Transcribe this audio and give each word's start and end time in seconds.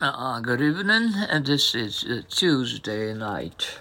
Uh, 0.00 0.38
good 0.38 0.60
evening. 0.60 1.12
And 1.28 1.44
this 1.44 1.74
is 1.74 2.04
uh, 2.04 2.22
Tuesday 2.28 3.12
night. 3.14 3.80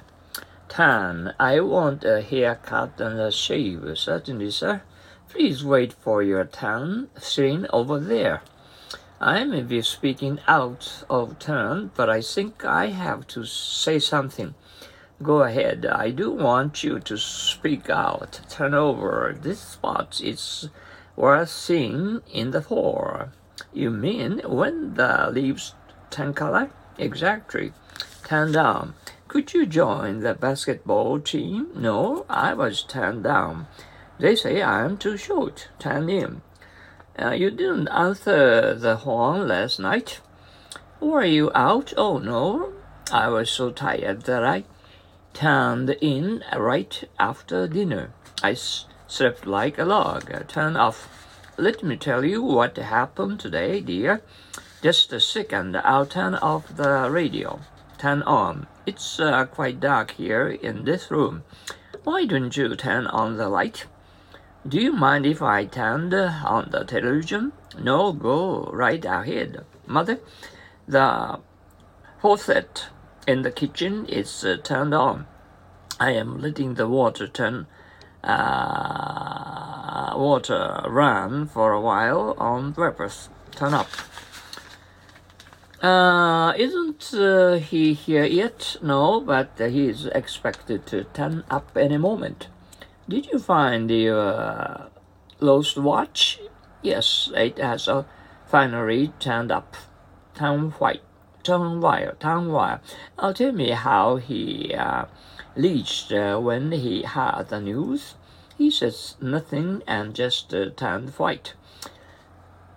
Tan, 0.68 1.36
I 1.40 1.60
want 1.60 2.04
a 2.04 2.24
haircut 2.24 3.00
and 3.00 3.20
a 3.20 3.32
shave. 3.32 3.86
Certainly, 3.94 4.50
sir. 4.50 4.82
Please 5.30 5.64
wait 5.64 5.94
for 5.94 6.24
your 6.24 6.44
tan 6.46 7.10
sitting 7.20 7.68
over 7.70 8.00
there. 8.00 8.42
I 9.22 9.44
may 9.44 9.62
be 9.62 9.84
speaking 9.84 10.40
out 10.48 11.04
of 11.08 11.38
turn, 11.38 11.92
but 11.94 12.10
I 12.10 12.22
think 12.22 12.66
I 12.66 12.88
have 12.88 13.28
to 13.28 13.46
say 13.46 14.00
something. 14.00 14.56
Go 15.22 15.44
ahead. 15.44 15.86
I 15.86 16.10
do 16.10 16.32
want 16.32 16.84
you 16.84 17.00
to 17.00 17.18
speak 17.20 17.92
out. 17.92 18.42
Turn 18.50 18.74
over. 18.74 19.38
This 19.40 19.60
spot 19.60 20.20
is 20.24 20.70
worth 21.16 21.50
seeing 21.50 22.22
in 22.34 22.50
the 22.50 22.64
fall. 22.64 23.26
You 23.72 23.92
mean 23.92 24.42
when 24.46 24.96
the 24.96 25.30
leaves 25.32 25.76
color? 26.12 26.70
Exactly. 26.98 27.74
Turn 28.24 28.52
down. 28.52 28.96
Could 29.28 29.54
you 29.54 29.66
join 29.66 30.22
the 30.22 30.34
basketball 30.34 31.20
team? 31.20 31.68
No, 31.76 32.26
I 32.30 32.54
was 32.54 32.84
turned 32.84 33.24
down. 33.24 33.68
They 34.20 34.36
say 34.36 34.62
I 34.62 34.84
am 34.86 34.98
too 34.98 35.18
short. 35.18 35.70
Turn 35.80 36.10
in. 36.10 36.42
Uh, 37.20 37.32
you 37.32 37.52
didn't 37.52 37.88
answer 37.90 38.74
the 38.74 38.98
horn 38.98 39.48
last 39.48 39.80
night. 39.80 40.22
Were 41.00 41.24
you 41.26 41.52
out? 41.54 41.94
Oh 41.98 42.18
no. 42.18 42.74
I 43.12 43.30
was 43.30 43.50
so 43.50 43.72
tired 43.72 44.24
that 44.24 44.44
I 44.44 44.64
turned 45.34 45.90
in 46.02 46.44
right 46.56 47.04
after 47.20 47.68
dinner. 47.68 48.12
I 48.42 48.56
slept 49.08 49.46
like 49.46 49.78
a 49.78 49.86
log. 49.86 50.48
Turn 50.48 50.76
off. 50.76 51.08
Let 51.58 51.84
me 51.84 51.96
tell 51.98 52.26
you 52.26 52.42
what 52.44 52.78
happened 52.78 53.40
today, 53.40 53.82
dear. 53.82 54.22
Just 54.82 55.12
a 55.12 55.20
second, 55.20 55.76
I'll 55.76 56.06
turn 56.06 56.36
off 56.36 56.76
the 56.76 57.10
radio. 57.10 57.60
Turn 57.98 58.22
on. 58.22 58.68
It's 58.86 59.20
uh, 59.20 59.46
quite 59.46 59.80
dark 59.80 60.12
here 60.12 60.48
in 60.50 60.86
this 60.86 61.10
room. 61.10 61.44
Why 62.04 62.26
don't 62.26 62.56
you 62.56 62.76
turn 62.76 63.08
on 63.08 63.38
the 63.38 63.50
light? 63.50 63.88
Do 64.68 64.80
you 64.80 64.92
mind 64.92 65.26
if 65.26 65.42
I 65.42 65.66
turn 65.66 66.14
on 66.14 66.70
the 66.70 66.84
television? 66.84 67.54
No, 67.80 68.12
go 68.12 68.70
right 68.72 69.04
ahead. 69.04 69.66
Mother, 69.88 70.20
the 70.88 71.40
faucet 72.22 72.88
in 73.28 73.42
the 73.42 73.52
kitchen 73.52 74.06
is 74.06 74.46
uh, 74.46 74.58
turned 74.64 74.94
on. 74.94 75.26
I 76.00 76.12
am 76.12 76.40
letting 76.40 76.76
the 76.76 76.88
water 76.88 77.28
turn 77.28 77.66
uh, 78.24 80.14
water 80.16 80.84
run 80.88 81.48
for 81.48 81.72
a 81.72 81.82
while 81.82 82.36
on 82.38 82.74
purpose. 82.74 83.30
Turn 83.52 83.74
up. 83.74 83.90
Uh, 85.82 86.54
isn't 86.58 87.14
uh, 87.14 87.54
he 87.54 87.94
here 87.94 88.26
yet? 88.26 88.78
No, 88.82 89.22
but 89.22 89.52
he 89.60 89.88
is 89.88 90.08
expected 90.08 90.88
to 90.88 91.04
turn 91.04 91.44
up 91.52 91.78
any 91.78 91.98
moment. 91.98 92.48
Did 93.08 93.28
you 93.28 93.38
find 93.38 93.88
the 93.88 94.10
uh, 94.10 94.86
lost 95.40 95.78
watch? 95.78 96.40
Yes, 96.82 97.30
it 97.36 97.60
has 97.60 97.88
uh, 97.88 98.06
finally 98.48 99.14
turned 99.20 99.52
up. 99.52 99.76
Turn 100.34 100.72
white, 100.72 101.04
turn 101.44 101.80
wire, 101.80 102.16
turn 102.20 102.52
wire. 102.52 102.82
Uh, 103.20 103.34
tell 103.34 103.52
me 103.52 103.70
how 103.72 104.16
he 104.16 104.74
uh, 104.74 105.06
uh, 105.56 106.40
when 106.40 106.72
he 106.72 107.04
heard 107.04 107.50
the 107.50 107.60
news. 107.60 108.16
He 108.58 108.72
says 108.72 109.16
nothing 109.22 109.84
and 109.86 110.16
just 110.16 110.52
uh, 110.56 110.72
turned 110.76 111.12
white. 111.12 111.54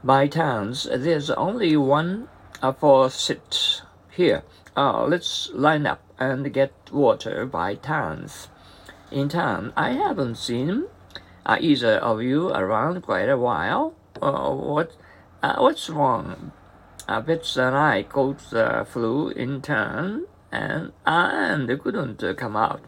By 0.04 0.28
turns, 0.28 0.84
there's 0.84 1.30
only 1.30 1.76
one 1.78 2.28
for 2.78 3.10
sit 3.10 3.82
here. 4.10 4.42
Uh, 4.76 5.04
let's 5.06 5.50
line 5.52 5.86
up 5.86 6.02
and 6.18 6.52
get 6.52 6.72
water 6.92 7.46
by 7.46 7.74
turns. 7.74 8.48
In 9.10 9.28
turn, 9.28 9.72
I 9.76 9.92
haven't 9.92 10.36
seen 10.36 10.86
uh, 11.44 11.56
either 11.60 11.96
of 11.96 12.22
you 12.22 12.50
around 12.50 13.02
quite 13.02 13.28
a 13.28 13.38
while. 13.38 13.94
Uh, 14.20 14.50
what, 14.50 14.92
uh, 15.42 15.56
what's 15.56 15.90
wrong? 15.90 16.52
Uh, 17.08 17.20
Bets 17.20 17.56
and 17.56 17.76
I 17.76 18.04
caught 18.04 18.38
the 18.50 18.86
flu 18.88 19.30
in 19.30 19.62
turn 19.62 20.26
and, 20.52 20.92
and 21.06 21.80
couldn't 21.80 22.22
come 22.36 22.56
out. 22.56 22.82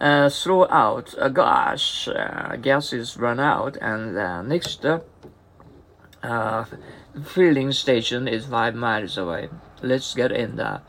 Uh, 0.00 0.28
throw 0.28 0.68
out 0.68 1.14
a 1.18 1.30
gosh, 1.30 2.08
uh, 2.08 2.56
gases 2.56 3.16
run 3.16 3.38
out, 3.38 3.76
and 3.80 4.16
the 4.16 4.42
next 4.42 4.84
uh, 4.84 6.64
filling 7.24 7.72
station 7.72 8.28
is 8.28 8.46
five 8.46 8.74
miles 8.74 9.16
away. 9.18 9.48
Let's 9.82 10.14
get 10.14 10.32
in 10.32 10.56
there. 10.56 10.82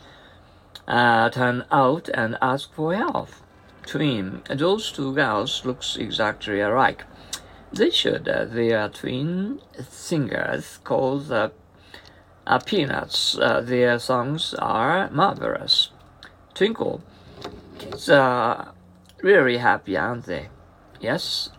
Uh, 0.87 1.29
turn 1.29 1.65
out 1.71 2.09
and 2.13 2.37
ask 2.41 2.73
for 2.73 2.93
help. 2.93 3.29
Twin. 3.85 4.41
Those 4.49 4.91
two 4.91 5.13
girls 5.13 5.65
looks 5.65 5.97
exactly 5.97 6.61
alike. 6.61 7.03
They 7.71 7.89
should. 7.89 8.27
Uh, 8.27 8.45
they 8.45 8.71
are 8.71 8.89
twin 8.89 9.59
singers 9.89 10.79
called 10.83 11.31
uh, 11.31 11.49
uh, 12.45 12.59
Peanuts. 12.59 13.37
Uh, 13.37 13.61
their 13.61 13.99
songs 13.99 14.53
are 14.59 15.09
marvelous. 15.09 15.89
Twinkle. 16.53 17.01
Kids 17.79 18.09
are 18.09 18.73
really 19.21 19.57
happy, 19.57 19.97
aren't 19.97 20.25
they? 20.25 20.49
Yes, 20.99 21.49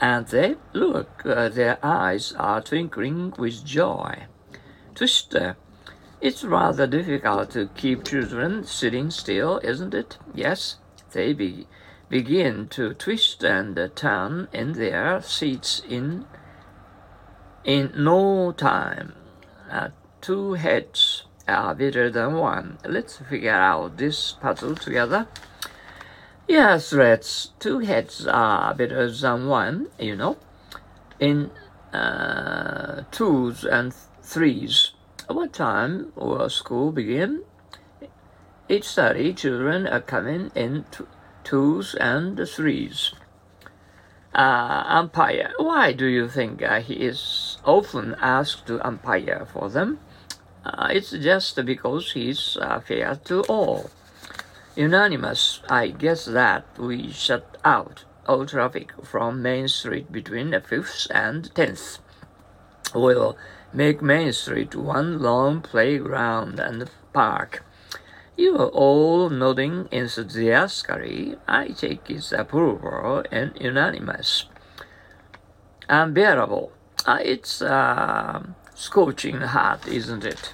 and 0.00 0.26
they 0.26 0.56
look, 0.72 1.22
uh, 1.24 1.48
their 1.48 1.78
eyes 1.82 2.32
are 2.38 2.60
twinkling 2.60 3.34
with 3.38 3.64
joy. 3.64 4.24
Twister, 4.94 5.56
it's 6.20 6.44
rather 6.44 6.86
difficult 6.86 7.50
to 7.50 7.68
keep 7.76 8.04
children 8.04 8.64
sitting 8.64 9.10
still, 9.10 9.60
isn't 9.62 9.94
it? 9.94 10.18
Yes, 10.34 10.76
they 11.12 11.32
be, 11.32 11.66
begin 12.08 12.68
to 12.68 12.94
twist 12.94 13.42
and 13.44 13.78
turn 13.94 14.48
in 14.52 14.72
their 14.72 15.22
seats 15.22 15.82
in 15.88 16.26
in 17.64 17.92
no 17.96 18.52
time. 18.52 19.12
Uh, 19.70 19.88
two 20.20 20.54
heads 20.54 21.24
are 21.48 21.74
better 21.74 22.10
than 22.10 22.34
one. 22.34 22.78
Let's 22.84 23.18
figure 23.18 23.50
out 23.50 23.96
this 23.96 24.32
puzzle 24.32 24.76
together. 24.76 25.26
Yes, 26.48 26.92
rats. 26.92 27.50
Two 27.58 27.80
heads 27.80 28.24
are 28.24 28.72
better 28.72 29.10
than 29.10 29.48
one, 29.48 29.88
you 29.98 30.14
know. 30.14 30.36
In 31.18 31.50
uh, 31.92 33.02
twos 33.10 33.64
and 33.64 33.92
threes. 34.22 34.92
What 35.26 35.52
time 35.52 36.12
will 36.14 36.48
school 36.48 36.92
begin? 36.92 37.42
Eight 38.70 38.84
thirty. 38.84 39.34
Children 39.34 39.88
are 39.88 40.00
coming 40.00 40.52
in 40.54 40.84
twos 41.42 41.96
and 41.96 42.38
threes. 42.48 43.12
Uh, 44.32 44.84
umpire. 44.86 45.52
Why 45.56 45.92
do 45.92 46.06
you 46.06 46.28
think 46.28 46.62
uh, 46.62 46.80
he 46.80 46.94
is 46.94 47.58
often 47.64 48.14
asked 48.20 48.66
to 48.68 48.86
umpire 48.86 49.48
for 49.52 49.68
them? 49.68 49.98
Uh, 50.64 50.90
it's 50.92 51.10
just 51.10 51.56
because 51.64 52.12
he's 52.12 52.56
uh, 52.60 52.78
fair 52.78 53.16
to 53.24 53.42
all 53.42 53.90
unanimous, 54.76 55.60
I 55.68 55.88
guess 55.88 56.26
that 56.26 56.78
we 56.78 57.10
shut 57.10 57.56
out 57.64 58.04
all 58.26 58.44
traffic 58.46 58.92
from 59.04 59.42
Main 59.42 59.68
Street 59.68 60.12
between 60.12 60.50
the 60.50 60.60
5th 60.60 61.08
and 61.10 61.54
10th. 61.54 61.98
We'll 62.94 63.36
make 63.72 64.02
Main 64.02 64.32
Street 64.32 64.74
one 64.74 65.18
long 65.20 65.62
playground 65.62 66.58
and 66.60 66.90
park. 67.12 67.64
You 68.36 68.58
are 68.58 68.68
all 68.68 69.30
nodding 69.30 69.88
enthusiastically. 69.90 71.36
I 71.48 71.68
take 71.68 72.10
its 72.10 72.32
approval 72.32 73.24
and 73.30 73.52
unanimous. 73.58 74.44
Unbearable. 75.88 76.72
Uh, 77.06 77.18
it's 77.22 77.62
uh, 77.62 78.42
scorching 78.74 79.40
hot, 79.40 79.86
isn't 79.88 80.24
it? 80.24 80.52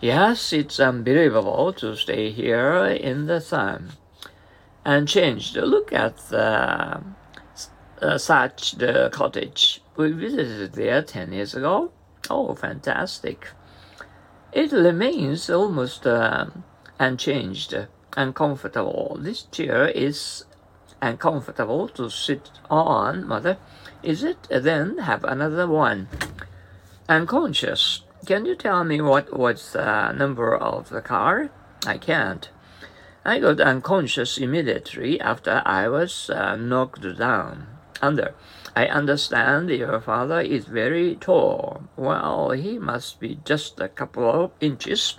Yes, 0.00 0.52
it's 0.52 0.78
unbelievable 0.78 1.72
to 1.72 1.96
stay 1.96 2.30
here 2.30 2.84
in 2.84 3.26
the 3.26 3.40
sun. 3.40 3.94
And 4.84 5.08
changed. 5.08 5.56
Look 5.56 5.92
at 5.92 6.16
the 6.28 7.02
uh, 8.00 8.16
such 8.16 8.72
the 8.72 9.10
cottage. 9.12 9.82
We 9.96 10.12
visited 10.12 10.74
there 10.74 11.02
ten 11.02 11.32
years 11.32 11.54
ago. 11.54 11.90
Oh, 12.30 12.54
fantastic! 12.54 13.48
It 14.52 14.70
remains 14.70 15.50
almost 15.50 16.06
uh, 16.06 16.46
unchanged 16.98 17.74
and 18.16 18.34
comfortable. 18.34 19.18
This 19.20 19.42
chair 19.42 19.88
is 19.88 20.44
uncomfortable 21.02 21.88
to 21.88 22.08
sit 22.08 22.50
on, 22.70 23.26
mother. 23.26 23.58
Is 24.02 24.22
it? 24.22 24.46
Then 24.48 24.98
have 24.98 25.24
another 25.24 25.66
one. 25.66 26.08
Unconscious. 27.08 28.02
Can 28.28 28.44
you 28.44 28.56
tell 28.56 28.84
me 28.84 29.00
what 29.00 29.34
was 29.34 29.72
the 29.72 30.12
number 30.12 30.54
of 30.54 30.90
the 30.90 31.00
car? 31.00 31.48
I 31.86 31.96
can't. 31.96 32.50
I 33.24 33.38
got 33.38 33.58
unconscious 33.58 34.36
immediately 34.36 35.18
after 35.18 35.62
I 35.64 35.88
was 35.88 36.28
uh, 36.28 36.54
knocked 36.56 37.16
down. 37.16 37.68
Under. 38.02 38.34
I 38.76 38.84
understand 38.84 39.70
your 39.70 39.98
father 40.02 40.42
is 40.42 40.66
very 40.66 41.16
tall. 41.16 41.84
Well, 41.96 42.50
he 42.50 42.78
must 42.78 43.18
be 43.18 43.40
just 43.46 43.80
a 43.80 43.88
couple 43.88 44.30
of 44.30 44.50
inches 44.60 45.16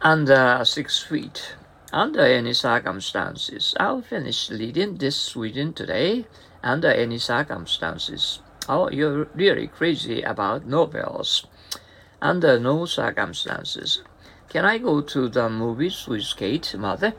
under 0.00 0.60
six 0.64 1.02
feet. 1.02 1.56
Under 1.92 2.20
any 2.20 2.52
circumstances, 2.52 3.74
I'll 3.80 4.00
finish 4.00 4.48
reading 4.48 4.98
this 4.98 5.34
reading 5.34 5.72
today. 5.72 6.26
Under 6.62 6.92
any 6.92 7.18
circumstances. 7.18 8.38
Oh, 8.68 8.88
you're 8.90 9.24
really 9.34 9.66
crazy 9.66 10.22
about 10.22 10.68
novels. 10.68 11.48
Under 12.24 12.58
no 12.58 12.86
circumstances. 12.86 14.00
Can 14.48 14.64
I 14.64 14.78
go 14.78 15.02
to 15.02 15.28
the 15.28 15.50
movies 15.50 16.06
with 16.08 16.24
Kate, 16.38 16.74
mother? 16.78 17.12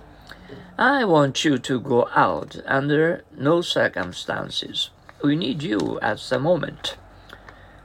I 0.80 1.06
want 1.06 1.46
you 1.46 1.60
to 1.60 1.80
go 1.80 2.10
out 2.16 2.58
under 2.66 3.24
no 3.38 3.62
circumstances. 3.62 4.90
We 5.24 5.36
need 5.36 5.62
you 5.62 6.00
at 6.02 6.18
the 6.18 6.40
moment. 6.40 6.98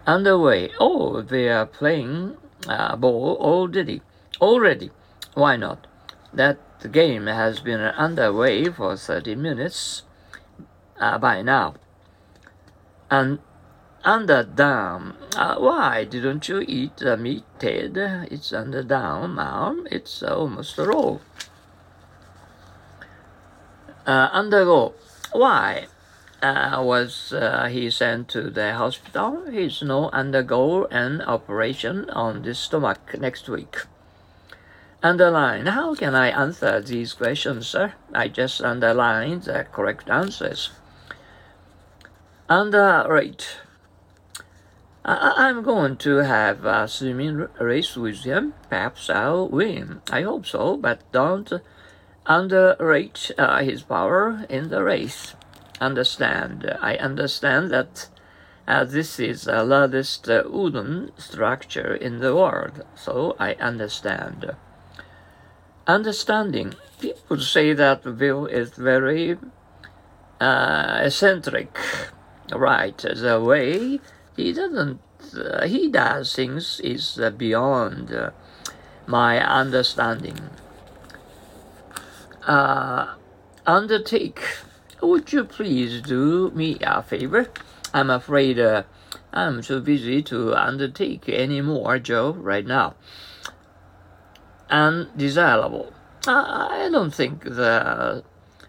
Underway. 0.06 0.70
Oh, 0.80 1.20
they 1.20 1.50
are 1.50 1.66
playing 1.66 2.38
uh, 2.66 2.96
ball 2.96 3.36
already. 3.38 4.00
Already. 4.40 4.90
Why 5.34 5.56
not? 5.56 5.86
That 6.32 6.58
game 6.90 7.26
has 7.26 7.60
been 7.60 7.80
underway 7.80 8.64
for 8.70 8.96
30 8.96 9.34
minutes 9.34 10.04
uh, 10.98 11.18
by 11.18 11.42
now. 11.42 11.74
And 13.10 13.40
under 14.04 14.42
down. 14.42 15.16
Uh, 15.36 15.56
why 15.56 16.04
didn't 16.04 16.48
you 16.48 16.64
eat 16.66 16.96
the 16.98 17.16
meat, 17.16 17.44
Ted? 17.58 17.96
It's 18.30 18.52
under 18.52 18.82
down, 18.82 19.34
Mom. 19.34 19.86
It's 19.90 20.22
almost 20.22 20.78
raw. 20.78 21.18
Uh, 24.06 24.28
undergo. 24.32 24.94
Why? 25.32 25.86
uh, 26.42 26.80
was 26.82 27.32
uh, 27.32 27.68
he 27.70 27.90
sent 27.90 28.28
to 28.28 28.50
the 28.50 28.74
hospital. 28.74 29.44
He's 29.50 29.82
no 29.82 30.10
undergo 30.10 30.86
an 30.86 31.20
operation 31.22 32.08
on 32.10 32.42
the 32.42 32.54
stomach 32.54 33.18
next 33.18 33.48
week. 33.48 33.84
Underline. 35.02 35.66
How 35.66 35.94
can 35.94 36.14
I 36.14 36.28
answer 36.28 36.80
these 36.80 37.14
questions, 37.14 37.66
sir? 37.66 37.94
I 38.12 38.28
just 38.28 38.60
underline 38.60 39.40
the 39.40 39.66
correct 39.72 40.10
answers. 40.10 40.70
Underrate. 42.48 43.60
I- 45.04 45.48
I'm 45.48 45.62
going 45.62 45.96
to 45.98 46.16
have 46.18 46.64
a 46.64 46.86
swimming 46.86 47.48
race 47.58 47.96
with 47.96 48.24
him. 48.24 48.54
Perhaps 48.68 49.08
I'll 49.10 49.48
win. 49.48 50.02
I 50.10 50.22
hope 50.22 50.46
so, 50.46 50.76
but 50.76 51.00
don't 51.12 51.52
underrate 52.26 53.30
uh, 53.38 53.62
his 53.62 53.82
power 53.82 54.44
in 54.48 54.68
the 54.68 54.82
race 54.82 55.34
understand. 55.80 56.76
I 56.80 56.96
understand 56.96 57.70
that 57.70 58.08
uh, 58.68 58.84
this 58.84 59.18
is 59.18 59.44
the 59.44 59.64
largest 59.64 60.28
uh, 60.28 60.44
wooden 60.46 61.10
structure 61.16 61.94
in 61.94 62.20
the 62.20 62.36
world, 62.36 62.84
so 62.94 63.34
I 63.38 63.54
understand. 63.54 64.54
Understanding. 65.86 66.74
People 67.00 67.38
say 67.38 67.72
that 67.72 68.18
Bill 68.18 68.46
is 68.46 68.70
very 68.74 69.38
uh, 70.40 71.00
eccentric, 71.02 71.76
right? 72.52 72.96
The 72.98 73.40
way 73.42 74.00
he 74.36 74.52
doesn't, 74.52 75.00
uh, 75.36 75.66
he 75.66 75.88
does 75.88 76.34
things 76.34 76.80
is 76.82 77.18
uh, 77.18 77.30
beyond 77.30 78.12
uh, 78.12 78.30
my 79.06 79.38
understanding. 79.38 80.38
undertake 83.66 84.40
would 85.02 85.32
you 85.32 85.44
please 85.44 86.02
do 86.02 86.50
me 86.50 86.76
a 86.82 87.02
favor? 87.02 87.48
I'm 87.92 88.10
afraid 88.10 88.58
uh, 88.58 88.82
I'm 89.32 89.62
too 89.62 89.80
busy 89.80 90.22
to 90.24 90.54
undertake 90.54 91.28
any 91.28 91.60
more, 91.60 91.98
Joe, 91.98 92.32
right 92.32 92.66
now. 92.66 92.94
Undesirable. 94.68 95.92
I 96.26 96.88
don't 96.92 97.14
think 97.14 97.44
the 97.44 98.22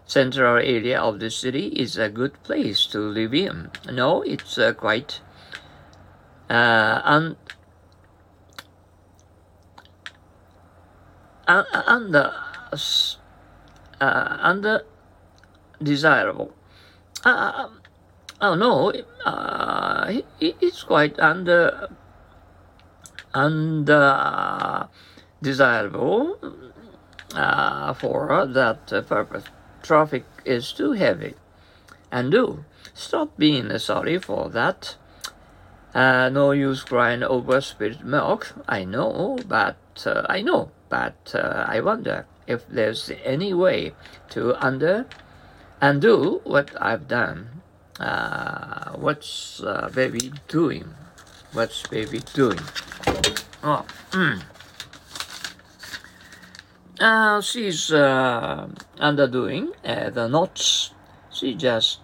central 0.06 0.56
area 0.56 1.00
of 1.00 1.20
the 1.20 1.30
city 1.30 1.66
is 1.68 1.96
a 1.96 2.08
good 2.08 2.42
place 2.42 2.86
to 2.86 2.98
live 2.98 3.34
in. 3.34 3.70
No, 3.90 4.22
it's 4.22 4.58
uh, 4.58 4.72
quite 4.72 5.20
uh, 6.52 7.00
un- 7.04 7.36
un- 11.48 11.66
under 11.72 12.30
uh, 14.00 14.78
desirable. 15.82 16.52
Uh, 17.24 17.68
oh 18.42 18.54
no, 18.54 18.92
uh, 19.24 20.12
it's 20.40 20.82
quite 20.82 21.18
under 21.20 21.88
under 23.32 24.88
desirable 25.40 26.36
uh, 27.34 27.94
for 27.94 28.46
that 28.46 28.86
purpose. 29.08 29.44
Traffic 29.82 30.24
is 30.44 30.72
too 30.72 30.92
heavy, 30.92 31.34
and 32.10 32.30
do 32.30 32.64
stop 32.92 33.38
being 33.38 33.76
sorry 33.78 34.18
for 34.18 34.50
that. 34.50 34.96
Uh, 35.94 36.30
no 36.30 36.52
use 36.52 36.82
crying 36.84 37.22
over 37.22 37.60
spilled 37.60 38.02
milk. 38.02 38.54
I 38.66 38.84
know, 38.84 39.38
but 39.46 39.76
uh, 40.06 40.24
I 40.26 40.40
know, 40.40 40.70
but 40.88 41.34
uh, 41.34 41.66
I 41.68 41.80
wonder 41.80 42.24
if 42.46 42.66
there's 42.66 43.10
any 43.24 43.52
way 43.52 43.92
to 44.30 44.54
under 44.64 45.04
and 45.82 46.00
do 46.00 46.40
what 46.44 46.70
I've 46.80 47.08
done. 47.08 47.60
Uh, 48.00 48.92
what's 48.92 49.62
uh, 49.62 49.90
baby 49.94 50.32
doing? 50.48 50.94
What's 51.52 51.86
baby 51.86 52.22
doing? 52.32 52.60
Oh, 53.62 53.84
mm. 54.12 54.42
she's 57.44 57.90
underdoing 57.90 59.72
the 59.82 60.26
knots. 60.26 60.94
She 61.30 61.54
just 61.54 62.00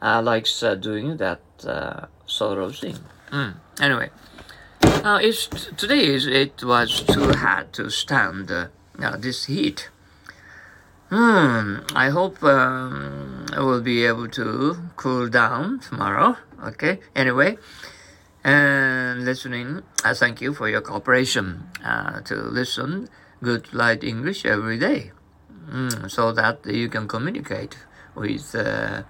likes 0.00 0.64
doing 0.80 1.18
that 1.18 1.40
uh, 1.64 2.06
sort 2.26 2.58
of 2.58 2.76
thing. 2.76 2.98
Mm. 3.30 3.54
Anyway, 3.80 4.10
uh, 4.82 5.18
it's, 5.22 5.46
today 5.76 6.06
is 6.06 6.26
it 6.26 6.62
was 6.64 7.02
too 7.02 7.32
hard 7.32 7.72
to 7.74 7.90
stand 7.90 8.50
uh, 8.50 8.68
this 9.18 9.46
heat. 9.46 9.90
Hmm, 11.08 11.78
I 11.94 12.10
hope 12.10 12.42
um, 12.42 13.46
I 13.52 13.60
will 13.60 13.80
be 13.80 14.04
able 14.04 14.28
to 14.28 14.76
cool 14.96 15.28
down 15.28 15.78
tomorrow. 15.78 16.36
Okay, 16.64 16.98
anyway, 17.14 17.58
and 18.42 19.24
listening, 19.24 19.82
I 20.04 20.14
thank 20.14 20.40
you 20.40 20.52
for 20.52 20.68
your 20.68 20.80
cooperation 20.80 21.68
uh, 21.84 22.20
to 22.22 22.34
listen 22.34 23.08
good 23.42 23.72
light 23.72 24.02
English 24.02 24.44
every 24.44 24.78
day 24.78 25.12
mm, 25.70 26.10
so 26.10 26.32
that 26.32 26.64
you 26.66 26.88
can 26.88 27.06
communicate 27.06 27.76
with 28.14 28.54
uh, 28.54 29.02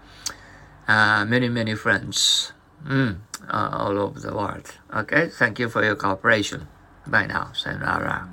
uh, 0.89 1.25
many, 1.25 1.49
many 1.49 1.75
friends 1.75 2.53
mm, 2.85 3.19
all 3.51 3.99
over 3.99 4.21
the 4.21 4.35
world. 4.35 4.73
Okay, 4.95 5.29
thank 5.29 5.59
you 5.59 5.69
for 5.69 5.85
your 5.85 5.97
cooperation. 5.97 6.69
Bye 7.07 7.27
now. 7.27 7.53
Sayonara. 7.53 8.29